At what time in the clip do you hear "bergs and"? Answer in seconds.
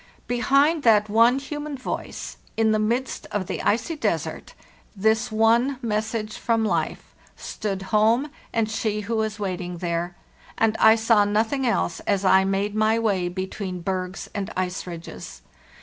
13.81-14.51